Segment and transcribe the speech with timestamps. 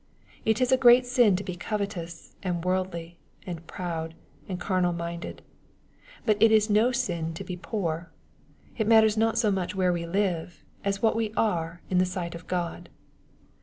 [0.45, 4.15] It is a great sin to be covetous, and worldly, and proud,
[4.49, 5.43] and carnal minded.
[6.25, 8.09] But it is no sin to be poor.
[8.75, 12.33] It matters not so much where we live, as what we are in the sight
[12.33, 12.89] of God.